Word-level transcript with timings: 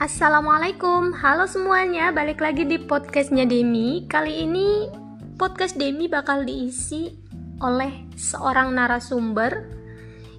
Assalamualaikum, 0.00 1.12
halo 1.12 1.44
semuanya, 1.44 2.08
balik 2.08 2.40
lagi 2.40 2.64
di 2.64 2.80
podcastnya 2.80 3.44
Demi. 3.44 4.08
Kali 4.08 4.48
ini 4.48 4.88
podcast 5.36 5.76
Demi 5.76 6.08
bakal 6.08 6.48
diisi 6.48 7.12
oleh 7.60 8.08
seorang 8.16 8.72
narasumber 8.72 9.60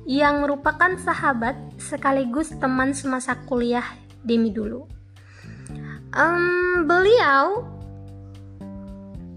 Yang 0.09 0.35
merupakan 0.41 0.97
sahabat 0.97 1.77
sekaligus 1.77 2.57
teman 2.57 2.97
semasa 2.97 3.37
kuliah 3.45 3.85
Demi 4.25 4.49
dulu. 4.49 4.89
Um, 6.09 6.89
Beliau 6.89 7.61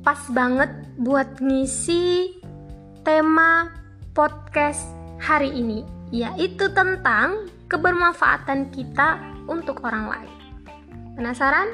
pas 0.01 0.25
banget 0.33 0.73
buat 0.97 1.37
ngisi 1.37 2.33
tema 3.05 3.77
podcast 4.17 4.89
hari 5.21 5.53
ini 5.53 5.85
Yaitu 6.17 6.73
tentang 6.73 7.45
kebermanfaatan 7.69 8.69
kita 8.69 9.21
untuk 9.49 9.81
orang 9.85 10.05
lain. 10.09 10.33
Penasaran? 11.17 11.69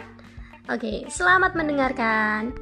Oke, 0.70 1.08
selamat 1.10 1.58
mendengarkan. 1.58 2.54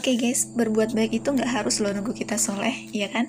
Oke 0.00 0.16
guys, 0.16 0.48
berbuat 0.56 0.96
baik 0.96 1.20
itu 1.20 1.28
nggak 1.28 1.60
harus 1.60 1.76
lo 1.78 1.92
nunggu 1.92 2.16
kita 2.16 2.40
soleh, 2.40 2.88
iya 2.96 3.12
kan? 3.12 3.28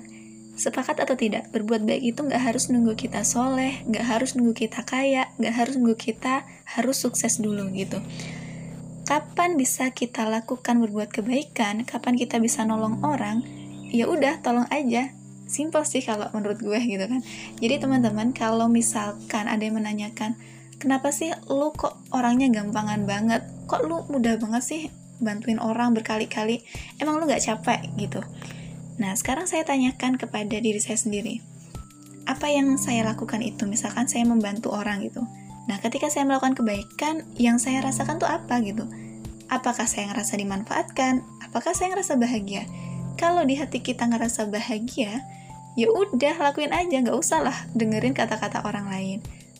Sepakat 0.56 1.04
atau 1.04 1.14
tidak? 1.20 1.52
Berbuat 1.52 1.84
baik 1.84 2.16
itu 2.16 2.24
nggak 2.24 2.40
harus 2.40 2.72
nunggu 2.72 2.96
kita 2.96 3.28
soleh, 3.28 3.84
nggak 3.84 4.02
harus 4.08 4.32
nunggu 4.32 4.56
kita 4.56 4.80
kaya, 4.88 5.28
nggak 5.36 5.52
harus 5.52 5.76
nunggu 5.76 6.00
kita 6.00 6.48
harus 6.64 6.96
sukses 6.96 7.36
dulu 7.36 7.68
gitu 7.76 8.00
kapan 9.02 9.58
bisa 9.58 9.90
kita 9.90 10.26
lakukan 10.30 10.78
berbuat 10.78 11.10
kebaikan, 11.10 11.82
kapan 11.82 12.14
kita 12.14 12.38
bisa 12.38 12.62
nolong 12.62 13.02
orang, 13.02 13.42
ya 13.90 14.06
udah 14.06 14.38
tolong 14.40 14.68
aja. 14.70 15.10
Simple 15.50 15.84
sih 15.84 16.00
kalau 16.00 16.30
menurut 16.32 16.62
gue 16.62 16.80
gitu 16.92 17.04
kan. 17.04 17.20
Jadi 17.58 17.74
teman-teman 17.82 18.30
kalau 18.32 18.70
misalkan 18.70 19.50
ada 19.50 19.60
yang 19.60 19.76
menanyakan, 19.76 20.38
kenapa 20.78 21.10
sih 21.10 21.34
lu 21.50 21.74
kok 21.74 21.98
orangnya 22.14 22.48
gampangan 22.48 23.04
banget? 23.04 23.42
Kok 23.66 23.82
lu 23.84 24.06
mudah 24.08 24.38
banget 24.38 24.62
sih 24.64 24.82
bantuin 25.18 25.58
orang 25.58 25.92
berkali-kali? 25.92 26.62
Emang 26.98 27.18
lu 27.18 27.28
gak 27.28 27.42
capek 27.42 27.84
gitu? 27.98 28.22
Nah 28.96 29.12
sekarang 29.18 29.50
saya 29.50 29.66
tanyakan 29.66 30.16
kepada 30.16 30.56
diri 30.62 30.78
saya 30.78 30.96
sendiri. 30.96 31.42
Apa 32.22 32.54
yang 32.54 32.78
saya 32.78 33.02
lakukan 33.02 33.42
itu? 33.42 33.66
Misalkan 33.66 34.06
saya 34.06 34.22
membantu 34.22 34.70
orang 34.70 35.02
gitu 35.02 35.26
Nah, 35.70 35.78
ketika 35.78 36.10
saya 36.10 36.26
melakukan 36.26 36.58
kebaikan, 36.58 37.22
yang 37.38 37.62
saya 37.62 37.82
rasakan 37.82 38.18
tuh 38.18 38.26
apa 38.26 38.58
gitu? 38.66 38.88
Apakah 39.46 39.86
saya 39.86 40.10
ngerasa 40.10 40.34
dimanfaatkan? 40.40 41.22
Apakah 41.44 41.76
saya 41.76 41.94
ngerasa 41.94 42.18
bahagia? 42.18 42.66
Kalau 43.20 43.44
di 43.46 43.54
hati 43.60 43.84
kita 43.84 44.08
ngerasa 44.08 44.48
bahagia, 44.48 45.22
ya 45.78 45.88
udah 45.92 46.34
lakuin 46.40 46.72
aja, 46.72 46.98
nggak 47.04 47.14
usah 47.14 47.44
lah 47.44 47.56
dengerin 47.76 48.16
kata-kata 48.16 48.64
orang 48.64 48.88
lain. 48.88 49.18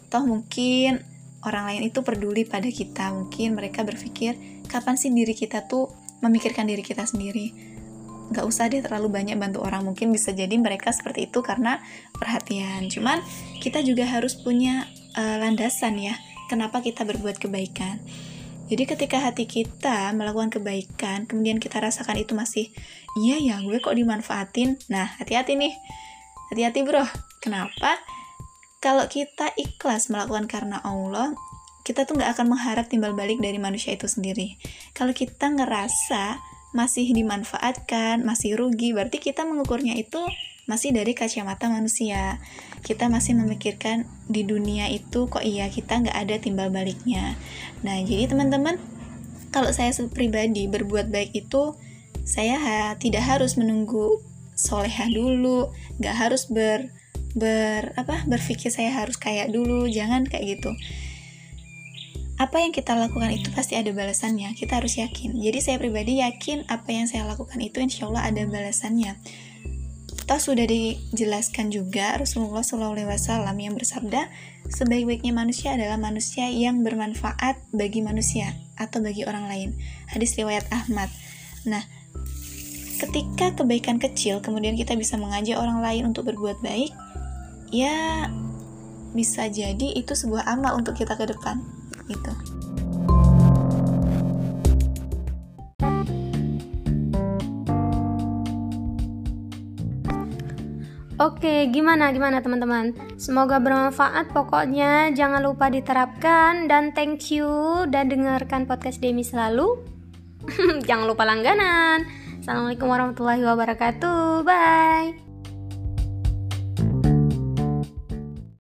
Toh 0.09 0.25
mungkin 0.25 1.05
orang 1.45 1.69
lain 1.71 1.83
itu 1.93 2.01
peduli 2.03 2.49
pada 2.49 2.67
kita, 2.67 3.13
mungkin 3.13 3.55
mereka 3.55 3.85
berpikir 3.87 4.65
kapan 4.67 4.97
sih 4.97 5.13
diri 5.13 5.37
kita 5.37 5.69
tuh 5.69 5.93
memikirkan 6.25 6.65
diri 6.65 6.81
kita 6.81 7.05
sendiri. 7.05 7.53
Nggak 8.33 8.45
usah 8.49 8.73
deh 8.73 8.81
terlalu 8.81 9.13
banyak 9.13 9.37
bantu 9.37 9.61
orang, 9.61 9.85
mungkin 9.85 10.09
bisa 10.09 10.33
jadi 10.33 10.57
mereka 10.57 10.89
seperti 10.89 11.29
itu 11.29 11.45
karena 11.45 11.85
perhatian. 12.17 12.89
Cuman 12.89 13.21
kita 13.61 13.85
juga 13.85 14.09
harus 14.09 14.39
punya 14.41 14.89
uh, 15.17 15.37
landasan 15.41 15.99
ya 16.01 16.15
kenapa 16.53 16.85
kita 16.85 17.09
berbuat 17.09 17.41
kebaikan. 17.41 18.03
Jadi 18.73 18.89
ketika 18.89 19.21
hati 19.21 19.45
kita 19.45 20.17
melakukan 20.17 20.49
kebaikan, 20.49 21.29
kemudian 21.29 21.61
kita 21.61 21.77
rasakan 21.77 22.17
itu 22.17 22.33
masih, 22.33 22.73
iya 23.21 23.37
ya 23.37 23.57
gue 23.61 23.81
kok 23.85 23.93
dimanfaatin. 23.93 24.81
Nah, 24.89 25.13
hati-hati 25.21 25.61
nih. 25.61 25.77
Hati-hati 26.49 26.81
bro. 26.81 27.05
Kenapa? 27.45 28.01
Kalau 28.81 29.05
kita 29.13 29.53
ikhlas 29.61 30.09
melakukan 30.09 30.49
karena 30.49 30.81
Allah, 30.81 31.37
kita 31.83 32.07
tuh 32.07 32.17
nggak 32.17 32.39
akan 32.39 32.47
mengharap 32.55 32.87
timbal 32.89 33.13
balik 33.13 33.43
dari 33.43 33.59
manusia 33.59 33.93
itu 33.93 34.07
sendiri. 34.07 34.57
Kalau 34.95 35.13
kita 35.13 35.53
ngerasa 35.53 36.41
masih 36.73 37.13
dimanfaatkan, 37.13 38.25
masih 38.25 38.57
rugi, 38.57 38.97
berarti 38.97 39.21
kita 39.21 39.45
mengukurnya 39.45 39.99
itu 39.99 40.23
masih 40.73 40.97
dari 40.97 41.13
kacamata 41.13 41.69
manusia. 41.69 42.41
Kita 42.81 43.13
masih 43.13 43.37
memikirkan 43.37 44.09
di 44.25 44.41
dunia 44.49 44.89
itu 44.89 45.29
kok 45.29 45.45
iya 45.45 45.69
kita 45.69 46.01
nggak 46.01 46.17
ada 46.17 46.41
timbal 46.41 46.73
baliknya. 46.73 47.37
Nah 47.85 48.01
jadi 48.01 48.33
teman-teman 48.33 48.81
kalau 49.53 49.69
saya 49.69 49.93
pribadi 50.09 50.65
berbuat 50.65 51.13
baik 51.13 51.37
itu 51.37 51.77
saya 52.25 52.57
ha, 52.57 52.81
tidak 52.97 53.21
harus 53.21 53.61
menunggu 53.61 54.25
soleha 54.57 55.13
dulu, 55.13 55.69
nggak 56.01 56.17
harus 56.17 56.49
ber 56.49 56.89
ber 57.37 57.93
apa 58.01 58.25
berpikir 58.25 58.73
saya 58.73 58.97
harus 58.97 59.21
kayak 59.21 59.53
dulu, 59.53 59.85
jangan 59.93 60.25
kayak 60.25 60.57
gitu. 60.57 60.73
Apa 62.41 62.65
yang 62.65 62.73
kita 62.73 62.97
lakukan 62.97 63.29
itu 63.29 63.53
pasti 63.53 63.77
ada 63.77 63.93
balasannya. 63.93 64.57
Kita 64.57 64.81
harus 64.81 64.99
yakin. 64.99 65.37
Jadi 65.37 65.59
saya 65.63 65.77
pribadi 65.77 66.25
yakin 66.25 66.65
apa 66.67 66.91
yang 66.91 67.07
saya 67.07 67.29
lakukan 67.29 67.61
itu 67.61 67.79
insya 67.79 68.09
Allah 68.09 68.25
ada 68.33 68.43
balasannya 68.49 69.21
Toh 70.33 70.41
sudah 70.41 70.65
dijelaskan 70.65 71.69
juga 71.69 72.17
Rasulullah 72.17 72.65
SAW 72.65 73.53
yang 73.61 73.77
bersabda, 73.77 74.33
sebaik-baiknya 74.65 75.29
manusia 75.29 75.77
adalah 75.77 76.01
manusia 76.01 76.49
yang 76.49 76.81
bermanfaat 76.81 77.61
bagi 77.69 78.01
manusia 78.01 78.57
atau 78.81 79.05
bagi 79.05 79.29
orang 79.29 79.45
lain. 79.45 79.77
Hadis 80.09 80.33
riwayat 80.41 80.65
Ahmad. 80.73 81.13
Nah, 81.69 81.85
ketika 82.97 83.61
kebaikan 83.61 84.01
kecil 84.01 84.41
kemudian 84.41 84.73
kita 84.73 84.97
bisa 84.97 85.21
mengajak 85.21 85.61
orang 85.61 85.85
lain 85.85 86.09
untuk 86.09 86.25
berbuat 86.33 86.65
baik, 86.65 86.97
ya 87.69 88.25
bisa 89.13 89.53
jadi 89.53 89.93
itu 89.93 90.17
sebuah 90.17 90.49
amal 90.49 90.81
untuk 90.81 90.97
kita 90.97 91.13
ke 91.13 91.29
depan 91.29 91.61
gitu. 92.09 92.33
Oke, 101.23 101.71
gimana 101.71 102.11
gimana 102.11 102.43
teman-teman? 102.43 102.99
Semoga 103.15 103.63
bermanfaat 103.63 104.35
pokoknya. 104.35 105.15
Jangan 105.15 105.39
lupa 105.39 105.71
diterapkan 105.71 106.67
dan 106.67 106.91
thank 106.91 107.31
you 107.31 107.87
dan 107.95 108.11
dengarkan 108.11 108.67
podcast 108.67 108.99
Demi 108.99 109.23
selalu. 109.23 109.79
jangan 110.89 111.07
lupa 111.07 111.23
langganan. 111.23 112.11
Assalamualaikum 112.43 112.91
warahmatullahi 112.91 113.39
wabarakatuh. 113.47 114.43
Bye. 114.43 115.32